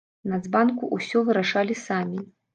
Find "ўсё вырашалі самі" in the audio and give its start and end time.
0.97-2.27